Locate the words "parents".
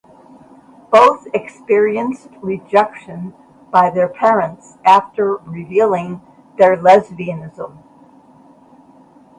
4.09-4.79